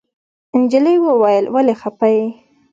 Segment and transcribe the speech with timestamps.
[0.61, 2.25] نجلۍ وويل ولې خپه يې.